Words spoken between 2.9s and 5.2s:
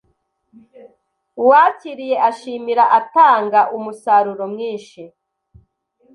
atanga umusaruro mwinshi